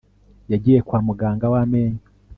yagiye 0.51 0.79
kwa 0.87 0.99
muganga 1.07 1.45
w'amenyo 1.53 2.03